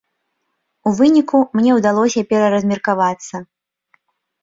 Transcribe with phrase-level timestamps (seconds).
[0.87, 3.47] У выніку мне ўдалося пераразмеркавацца.